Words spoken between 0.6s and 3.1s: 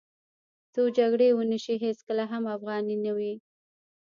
خو جګړې او نشې هېڅکله هم افغاني